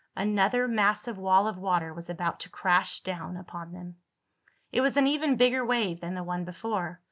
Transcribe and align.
Another 0.15 0.67
massive 0.67 1.19
wall 1.19 1.47
of 1.47 1.59
water 1.59 1.93
was 1.93 2.09
about 2.09 2.39
to 2.39 2.49
crash 2.49 3.01
down 3.01 3.37
upon 3.37 3.71
them. 3.71 3.97
It 4.71 4.81
was 4.81 4.97
an 4.97 5.05
even 5.05 5.35
bigger 5.35 5.63
wave 5.63 6.01
than 6.01 6.15
the 6.15 6.23
one 6.23 6.43
before. 6.43 6.99